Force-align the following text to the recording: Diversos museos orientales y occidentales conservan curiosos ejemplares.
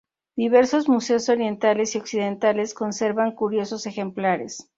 Diversos 0.35 0.89
museos 0.89 1.29
orientales 1.29 1.93
y 1.93 1.99
occidentales 1.99 2.73
conservan 2.73 3.33
curiosos 3.35 3.85
ejemplares. 3.85 4.67